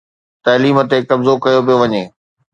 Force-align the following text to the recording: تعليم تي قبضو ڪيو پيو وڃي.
تعليم 0.45 0.77
تي 0.89 0.97
قبضو 1.09 1.33
ڪيو 1.43 1.59
پيو 1.67 1.77
وڃي. 1.81 2.03